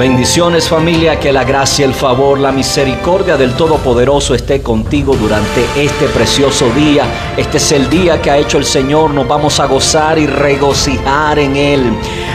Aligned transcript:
Bendiciones 0.00 0.66
familia, 0.66 1.20
que 1.20 1.30
la 1.30 1.44
gracia, 1.44 1.84
el 1.84 1.92
favor, 1.92 2.38
la 2.38 2.52
misericordia 2.52 3.36
del 3.36 3.54
Todopoderoso 3.54 4.34
esté 4.34 4.62
contigo 4.62 5.14
durante 5.14 5.62
este 5.76 6.06
precioso 6.06 6.70
día. 6.70 7.04
Este 7.36 7.58
es 7.58 7.72
el 7.72 7.90
día 7.90 8.22
que 8.22 8.30
ha 8.30 8.38
hecho 8.38 8.56
el 8.56 8.64
Señor, 8.64 9.10
nos 9.10 9.28
vamos 9.28 9.60
a 9.60 9.66
gozar 9.66 10.18
y 10.18 10.26
regocijar 10.26 11.38
en 11.38 11.54
Él. 11.54 11.92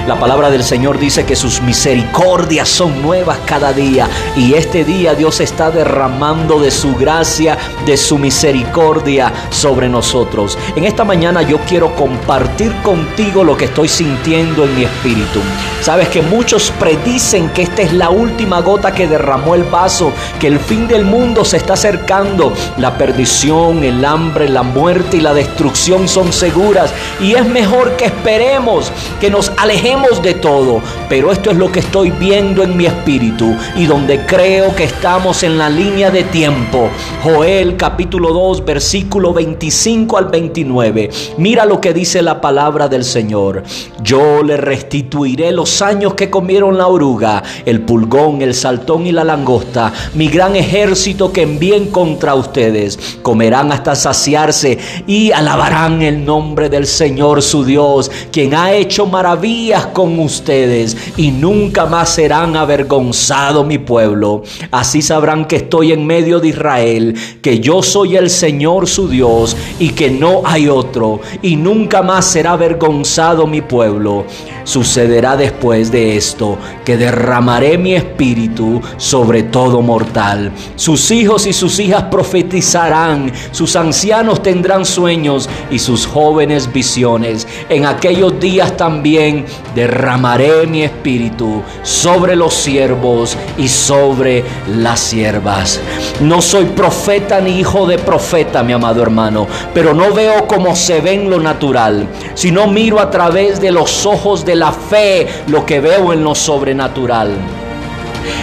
La 0.07 0.19
palabra 0.19 0.51
del 0.51 0.63
Señor 0.63 0.99
dice 0.99 1.25
que 1.25 1.35
sus 1.35 1.63
misericordias 1.63 2.69
son 2.69 3.01
nuevas 3.01 3.39
cada 3.43 3.73
día 3.73 4.07
y 4.35 4.53
este 4.53 4.85
día 4.85 5.15
Dios 5.15 5.39
está 5.39 5.71
derramando 5.71 6.59
de 6.59 6.69
su 6.69 6.93
gracia, 6.93 7.57
de 7.87 7.97
su 7.97 8.19
misericordia 8.19 9.33
sobre 9.49 9.89
nosotros. 9.89 10.59
En 10.75 10.83
esta 10.83 11.03
mañana 11.03 11.41
yo 11.41 11.57
quiero 11.67 11.95
compartir 11.95 12.71
contigo 12.83 13.43
lo 13.43 13.57
que 13.57 13.65
estoy 13.65 13.87
sintiendo 13.87 14.65
en 14.65 14.75
mi 14.75 14.83
espíritu. 14.83 15.39
Sabes 15.81 16.09
que 16.09 16.21
muchos 16.21 16.71
predicen 16.79 17.49
que 17.49 17.63
esta 17.63 17.81
es 17.81 17.91
la 17.91 18.11
última 18.11 18.61
gota 18.61 18.91
que 18.91 19.07
derramó 19.07 19.55
el 19.55 19.63
vaso, 19.63 20.11
que 20.39 20.45
el 20.47 20.59
fin 20.59 20.87
del 20.87 21.03
mundo 21.03 21.43
se 21.43 21.57
está 21.57 21.73
acercando. 21.73 22.53
La 22.77 22.95
perdición, 22.95 23.83
el 23.83 24.05
hambre, 24.05 24.49
la 24.49 24.61
muerte 24.61 25.17
y 25.17 25.21
la 25.21 25.33
destrucción 25.33 26.07
son 26.07 26.31
seguras 26.31 26.93
y 27.19 27.33
es 27.33 27.45
mejor 27.45 27.95
que 27.97 28.05
esperemos, 28.05 28.91
que 29.19 29.31
nos 29.31 29.51
alejemos 29.57 29.94
de 29.95 30.33
todo. 30.33 30.81
Pero 31.07 31.31
esto 31.31 31.51
es 31.51 31.57
lo 31.57 31.71
que 31.71 31.79
estoy 31.79 32.11
viendo 32.11 32.63
en 32.63 32.75
mi 32.75 32.85
espíritu 32.85 33.55
y 33.77 33.85
donde 33.85 34.25
creo 34.25 34.75
que 34.75 34.83
estamos 34.83 35.41
en 35.43 35.57
la 35.57 35.69
línea 35.69 36.11
de 36.11 36.23
tiempo. 36.23 36.89
Joel 37.23 37.77
capítulo 37.77 38.33
2 38.33 38.65
versículo 38.65 39.33
25 39.33 40.17
al 40.17 40.25
29. 40.25 41.09
Mira 41.37 41.65
lo 41.65 41.79
que 41.79 41.93
dice 41.93 42.21
la 42.21 42.41
palabra 42.41 42.89
del 42.89 43.05
Señor. 43.05 43.63
Yo 44.03 44.43
le 44.43 44.57
restituiré 44.57 45.51
los 45.51 45.81
años 45.81 46.13
que 46.13 46.29
comieron 46.29 46.77
la 46.77 46.87
oruga 46.87 47.41
el 47.65 47.81
pulgón, 47.81 48.41
el 48.41 48.53
saltón 48.53 49.07
y 49.07 49.11
la 49.11 49.23
langosta, 49.23 49.93
mi 50.13 50.27
gran 50.27 50.55
ejército 50.55 51.31
que 51.31 51.43
envíen 51.43 51.87
contra 51.87 52.35
ustedes. 52.35 53.17
Comerán 53.21 53.71
hasta 53.71 53.95
saciarse 53.95 54.77
y 55.07 55.31
alabarán 55.31 56.01
el 56.01 56.25
nombre 56.25 56.69
del 56.69 56.85
Señor 56.85 57.41
su 57.41 57.63
Dios, 57.63 58.11
quien 58.31 58.53
ha 58.53 58.73
hecho 58.73 59.05
maravillas 59.05 59.84
con 59.87 60.19
ustedes 60.19 60.95
y 61.17 61.31
nunca 61.31 61.85
más 61.85 62.09
serán 62.09 62.55
avergonzado 62.55 63.63
mi 63.63 63.77
pueblo. 63.77 64.43
Así 64.71 65.01
sabrán 65.01 65.45
que 65.45 65.57
estoy 65.57 65.91
en 65.91 66.05
medio 66.05 66.39
de 66.39 66.49
Israel, 66.49 67.15
que 67.41 67.59
yo 67.59 67.81
soy 67.81 68.15
el 68.15 68.29
Señor 68.29 68.87
su 68.87 69.07
Dios 69.07 69.55
y 69.79 69.89
que 69.89 70.09
no 70.09 70.41
hay 70.45 70.67
otro 70.67 71.21
y 71.41 71.55
nunca 71.55 72.01
más 72.01 72.25
será 72.25 72.51
avergonzado 72.51 73.47
mi 73.47 73.61
pueblo. 73.61 74.25
Sucederá 74.63 75.37
después 75.37 75.91
de 75.91 76.17
esto 76.17 76.57
que 76.83 76.97
derramaré 76.97 77.77
mi 77.77 77.93
espíritu 77.93 78.81
sobre 78.97 79.43
todo 79.43 79.81
mortal. 79.81 80.51
Sus 80.75 81.11
hijos 81.11 81.45
y 81.45 81.53
sus 81.53 81.79
hijas 81.79 82.05
profetizarán, 82.05 83.31
sus 83.51 83.75
ancianos 83.75 84.41
tendrán 84.41 84.85
sueños 84.85 85.49
y 85.69 85.77
sus 85.77 86.07
jóvenes 86.07 86.71
visiones. 86.73 87.47
En 87.69 87.85
aquellos 87.85 88.39
días 88.39 88.75
también 88.75 89.45
derramaré 89.75 90.65
mi 90.65 90.83
espíritu 90.83 91.61
sobre 91.83 92.35
los 92.35 92.53
siervos 92.53 93.37
y 93.57 93.67
sobre 93.67 94.43
las 94.67 94.99
siervas. 94.99 95.79
No 96.21 96.41
soy 96.41 96.65
profeta 96.65 97.41
ni 97.41 97.59
hijo 97.59 97.85
de 97.85 97.99
profeta, 97.99 98.63
mi 98.63 98.73
amado 98.73 99.03
hermano, 99.03 99.47
pero 99.73 99.93
no 99.93 100.13
veo 100.13 100.47
como 100.47 100.75
se 100.75 101.01
ve 101.01 101.13
en 101.13 101.29
lo 101.29 101.39
natural, 101.39 102.07
sino 102.33 102.67
miro 102.67 102.99
a 102.99 103.11
través 103.11 103.59
de 103.59 103.71
los 103.71 104.05
ojos 104.05 104.45
de 104.45 104.55
la 104.55 104.71
fe 104.71 105.27
lo 105.47 105.65
que 105.65 105.79
veo 105.81 106.13
en 106.13 106.23
lo 106.23 106.33
sobrenatural. 106.33 107.64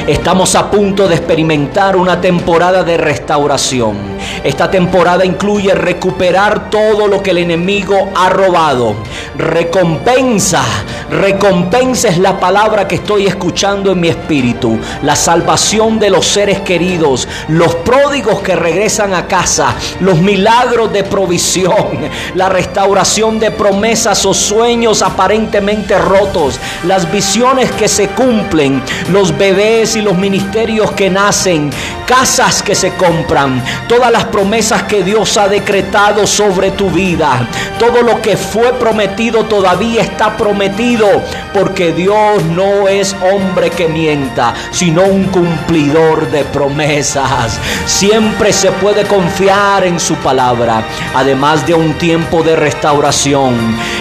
Estamos 0.07 0.57
a 0.57 0.71
punto 0.71 1.07
de 1.07 1.15
experimentar 1.15 1.97
una 1.97 2.21
temporada 2.21 2.83
de 2.83 2.97
restauración. 2.97 3.97
Esta 4.43 4.71
temporada 4.71 5.25
incluye 5.25 5.75
recuperar 5.75 6.71
todo 6.71 7.07
lo 7.07 7.23
que 7.23 7.31
el 7.31 7.39
enemigo 7.39 8.11
ha 8.15 8.29
robado. 8.29 8.97
Recompensa, 9.37 10.63
recompensa 11.11 12.09
es 12.09 12.19
la 12.19 12.39
palabra 12.39 12.89
que 12.89 12.97
estoy 12.97 13.27
escuchando 13.27 13.93
en 13.93 14.01
mi 14.01 14.09
espíritu. 14.09 14.79
La 15.03 15.15
salvación 15.17 15.99
de 15.99 16.11
los 16.11 16.27
seres 16.27 16.61
queridos, 16.61 17.29
los 17.49 17.75
pródigos 17.77 18.41
que 18.41 18.57
regresan 18.57 19.15
a 19.15 19.27
casa, 19.27 19.75
los 20.01 20.19
milagros 20.19 20.93
de 20.93 21.05
provisión, 21.05 22.11
la 22.35 22.49
restauración 22.49 23.39
de 23.39 23.51
promesas 23.53 24.27
o 24.27 24.35
sueños 24.35 25.03
aparentemente 25.03 25.97
rotos, 25.99 26.59
las 26.85 27.11
visiones 27.11 27.71
que 27.73 27.89
se 27.89 28.09
cumplen, 28.09 28.83
los 29.11 29.37
bebés 29.37 29.72
y 29.73 30.03
los 30.03 30.19
ministerios 30.19 30.93
que 30.93 31.09
nacen, 31.09 31.71
casas 32.07 32.63
que 32.63 32.75
se 32.75 32.93
compran, 32.93 33.65
todas 33.89 34.13
las 34.13 34.27
promesas 34.27 34.83
que 34.83 35.03
Dios 35.03 35.39
ha 35.39 35.49
decretado 35.49 36.27
sobre 36.27 36.73
tu 36.73 36.91
vida, 36.91 37.49
todo 37.79 38.03
lo 38.03 38.21
que 38.21 38.37
fue 38.37 38.75
prometido 38.75 39.47
todavía 39.47 40.03
está 40.03 40.37
prometido, 40.37 41.07
porque 41.55 41.93
Dios 41.93 42.45
no 42.55 42.87
es 42.87 43.17
hombre 43.33 43.71
que 43.71 43.89
mienta, 43.89 44.53
sino 44.73 45.05
un 45.05 45.25
cumplidor 45.25 46.31
de 46.31 46.45
promesas. 46.45 47.59
Siempre 47.87 48.53
se 48.53 48.73
puede 48.73 49.05
confiar 49.05 49.87
en 49.87 49.99
su 49.99 50.17
palabra, 50.17 50.85
además 51.15 51.67
de 51.67 51.73
un 51.73 51.95
tiempo 51.95 52.43
de 52.43 52.57
restauración. 52.57 53.55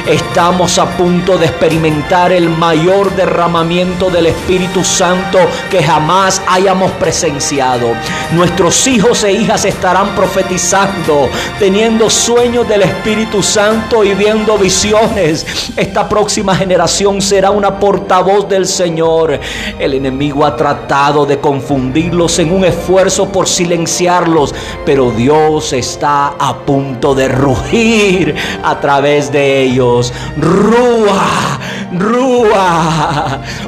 Estamos 0.05 0.77
a 0.79 0.85
punto 0.97 1.38
de 1.38 1.45
experimentar 1.45 2.33
el 2.33 2.49
mayor 2.49 3.15
derramamiento 3.15 4.09
del 4.09 4.25
Espíritu 4.25 4.83
Santo 4.83 5.39
que 5.69 5.83
jamás 5.83 6.41
hayamos 6.47 6.91
presenciado. 6.94 7.94
Nuestros 8.31 8.88
hijos 8.88 9.23
e 9.23 9.33
hijas 9.33 9.66
estarán 9.66 10.16
profetizando, 10.16 11.29
teniendo 11.59 12.09
sueños 12.09 12.67
del 12.67 12.83
Espíritu 12.83 13.44
Santo 13.44 14.03
y 14.03 14.13
viendo 14.13 14.57
visiones. 14.57 15.45
Esta 15.75 16.07
próxima 16.07 16.55
generación 16.55 17.21
será 17.21 17.51
una 17.51 17.79
portavoz 17.79 18.47
del 18.47 18.66
Señor. 18.66 19.39
El 19.79 19.94
enemigo 19.94 20.45
ha 20.45 20.55
tratado 20.55 21.25
de 21.25 21.39
confundirlos 21.39 22.39
en 22.39 22.51
un 22.51 22.66
esfuerzo 22.66 23.29
por 23.29 23.47
silenciarlos, 23.47 24.53
pero 24.85 25.11
Dios 25.11 25.73
está 25.73 26.33
a 26.39 26.57
punto 26.66 27.13
de 27.16 27.27
rugir 27.27 28.35
a 28.63 28.79
través 28.79 29.31
de 29.31 29.61
ellos. 29.61 30.13
Rúa. 30.38 31.50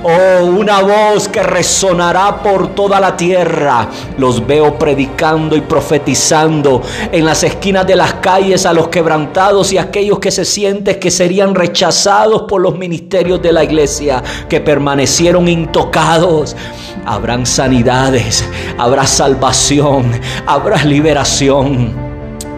Oh, 0.05 0.43
una 0.43 0.81
voz 0.81 1.29
que 1.29 1.41
resonará 1.41 2.43
por 2.43 2.75
toda 2.75 2.99
la 2.99 3.15
tierra. 3.15 3.87
Los 4.17 4.45
veo 4.45 4.77
predicando 4.77 5.55
y 5.55 5.61
profetizando 5.61 6.81
en 7.09 7.23
las 7.23 7.43
esquinas 7.43 7.87
de 7.87 7.95
las 7.95 8.15
calles 8.15 8.65
a 8.65 8.73
los 8.73 8.89
quebrantados 8.89 9.71
y 9.71 9.77
aquellos 9.77 10.19
que 10.19 10.29
se 10.29 10.43
sienten 10.43 10.99
que 10.99 11.09
serían 11.09 11.55
rechazados 11.55 12.43
por 12.49 12.61
los 12.61 12.77
ministerios 12.77 13.41
de 13.41 13.53
la 13.53 13.63
iglesia, 13.63 14.21
que 14.49 14.59
permanecieron 14.59 15.47
intocados. 15.47 16.53
Habrán 17.05 17.45
sanidades, 17.45 18.43
habrá 18.77 19.07
salvación, 19.07 20.11
habrá 20.45 20.83
liberación. 20.83 22.02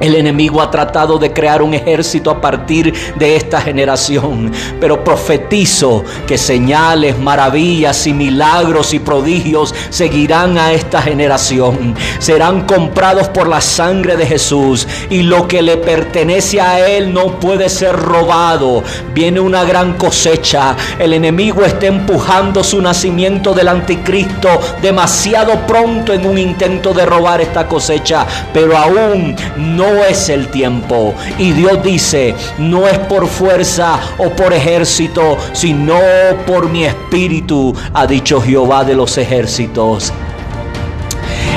El 0.01 0.15
enemigo 0.15 0.61
ha 0.61 0.69
tratado 0.69 1.17
de 1.17 1.31
crear 1.31 1.61
un 1.61 1.73
ejército 1.73 2.29
a 2.29 2.41
partir 2.41 2.93
de 3.15 3.37
esta 3.37 3.61
generación, 3.61 4.51
pero 4.79 5.03
profetizo 5.03 6.03
que 6.27 6.37
señales, 6.37 7.17
maravillas 7.17 8.05
y 8.05 8.13
milagros 8.13 8.93
y 8.93 8.99
prodigios 8.99 9.73
seguirán 9.89 10.57
a 10.57 10.73
esta 10.73 11.01
generación. 11.01 11.95
Serán 12.19 12.65
comprados 12.65 13.29
por 13.29 13.47
la 13.47 13.61
sangre 13.61 14.17
de 14.17 14.25
Jesús 14.25 14.85
y 15.09 15.23
lo 15.23 15.47
que 15.47 15.61
le 15.61 15.77
pertenece 15.77 16.59
a 16.59 16.87
él 16.87 17.13
no 17.13 17.39
puede 17.39 17.69
ser 17.69 17.95
robado. 17.95 18.83
Viene 19.13 19.39
una 19.39 19.63
gran 19.63 19.93
cosecha. 19.93 20.75
El 20.99 21.13
enemigo 21.13 21.63
está 21.63 21.87
empujando 21.87 22.63
su 22.63 22.81
nacimiento 22.81 23.53
del 23.53 23.69
anticristo 23.69 24.49
demasiado 24.81 25.65
pronto 25.65 26.13
en 26.13 26.25
un 26.25 26.37
intento 26.37 26.93
de 26.93 27.05
robar 27.05 27.39
esta 27.39 27.65
cosecha, 27.67 28.25
pero 28.53 28.77
aún 28.77 29.35
no 29.57 29.84
no 29.85 30.03
es 30.03 30.29
el 30.29 30.47
tiempo. 30.47 31.13
Y 31.37 31.51
Dios 31.51 31.83
dice, 31.83 32.35
no 32.57 32.87
es 32.87 32.97
por 32.99 33.27
fuerza 33.27 33.99
o 34.17 34.29
por 34.29 34.53
ejército, 34.53 35.37
sino 35.53 35.99
por 36.45 36.69
mi 36.69 36.85
espíritu, 36.85 37.75
ha 37.93 38.07
dicho 38.07 38.41
Jehová 38.41 38.83
de 38.83 38.95
los 38.95 39.17
ejércitos. 39.17 40.11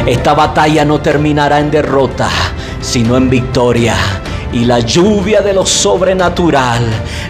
Esta 0.06 0.34
batalla 0.34 0.84
no 0.84 1.00
terminará 1.00 1.58
en 1.60 1.70
derrota, 1.70 2.28
sino 2.80 3.16
en 3.16 3.28
victoria 3.28 3.96
y 4.52 4.64
la 4.64 4.80
lluvia 4.80 5.40
de 5.40 5.52
lo 5.52 5.66
sobrenatural 5.66 6.82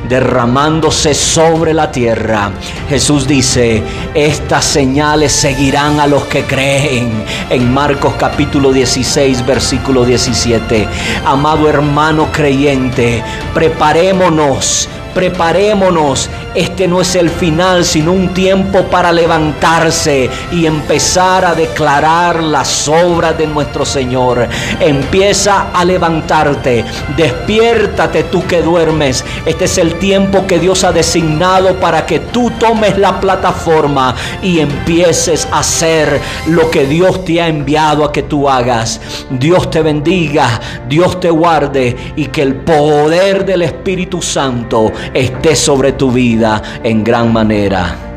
derramándose 0.08 1.14
sobre 1.14 1.74
la 1.74 1.90
tierra. 1.90 2.50
Jesús 2.88 3.26
dice, 3.26 3.82
estas 4.14 4.64
señales 4.64 5.32
seguirán 5.32 6.00
a 6.00 6.06
los 6.06 6.24
que 6.24 6.44
creen. 6.44 7.24
En 7.50 7.72
Marcos 7.72 8.14
capítulo 8.18 8.72
16, 8.72 9.44
versículo 9.46 10.04
17. 10.04 10.88
Amado 11.24 11.68
hermano 11.68 12.28
creyente, 12.32 13.22
preparémonos 13.54 14.88
Preparémonos. 15.18 16.30
Este 16.54 16.86
no 16.86 17.00
es 17.00 17.16
el 17.16 17.28
final, 17.28 17.84
sino 17.84 18.12
un 18.12 18.32
tiempo 18.32 18.84
para 18.84 19.10
levantarse 19.10 20.30
y 20.52 20.64
empezar 20.64 21.44
a 21.44 21.56
declarar 21.56 22.40
las 22.40 22.88
obras 22.88 23.36
de 23.36 23.48
nuestro 23.48 23.84
Señor. 23.84 24.46
Empieza 24.78 25.70
a 25.72 25.84
levantarte. 25.84 26.84
Despiértate 27.16 28.24
tú 28.24 28.46
que 28.46 28.62
duermes. 28.62 29.24
Este 29.44 29.64
es 29.64 29.78
el 29.78 29.96
tiempo 29.96 30.46
que 30.46 30.60
Dios 30.60 30.84
ha 30.84 30.92
designado 30.92 31.74
para 31.80 32.06
que 32.06 32.20
tú 32.20 32.52
tomes 32.52 32.96
la 32.96 33.18
plataforma 33.18 34.14
y 34.40 34.60
empieces 34.60 35.48
a 35.50 35.58
hacer 35.58 36.20
lo 36.46 36.70
que 36.70 36.86
Dios 36.86 37.24
te 37.24 37.42
ha 37.42 37.48
enviado 37.48 38.04
a 38.04 38.12
que 38.12 38.22
tú 38.22 38.48
hagas. 38.48 39.00
Dios 39.30 39.68
te 39.68 39.82
bendiga, 39.82 40.60
Dios 40.88 41.18
te 41.18 41.30
guarde 41.30 41.96
y 42.14 42.26
que 42.26 42.42
el 42.42 42.54
poder 42.54 43.44
del 43.44 43.62
Espíritu 43.62 44.22
Santo 44.22 44.92
esté 45.14 45.54
sobre 45.56 45.92
tu 45.92 46.10
vida 46.10 46.62
en 46.82 47.04
gran 47.04 47.32
manera. 47.32 48.07